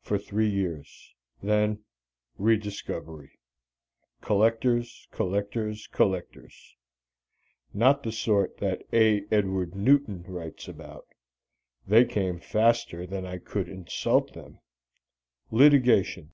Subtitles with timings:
[0.00, 1.14] For three years.
[1.42, 1.84] Then
[2.38, 3.38] rediscovery.
[4.22, 6.74] Collectors, collectors, collectors
[7.74, 9.26] not the sort that A.
[9.30, 11.06] Edward Newton writes about.
[11.86, 14.58] They came faster than I could insult them.
[15.50, 16.32] Litigation.